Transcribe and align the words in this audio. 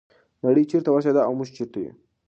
نړۍ 0.45 0.63
چیرته 0.71 0.89
ورسیده 0.91 1.21
او 1.27 1.33
موږ 1.37 1.49
چیرته؟ 1.55 1.81